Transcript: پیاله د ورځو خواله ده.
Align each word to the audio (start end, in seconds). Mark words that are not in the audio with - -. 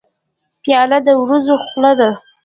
پیاله 0.63 0.97
د 1.05 1.07
ورځو 1.23 1.55
خواله 1.65 1.91
ده. 1.99 2.09